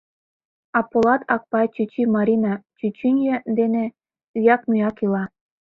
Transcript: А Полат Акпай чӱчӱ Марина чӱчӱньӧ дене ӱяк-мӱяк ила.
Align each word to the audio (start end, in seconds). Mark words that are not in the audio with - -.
А 0.77 0.79
Полат 0.89 1.21
Акпай 1.35 1.67
чӱчӱ 1.75 2.03
Марина 2.15 2.53
чӱчӱньӧ 2.77 3.35
дене 3.57 3.83
ӱяк-мӱяк 4.37 4.97
ила. 5.05 5.23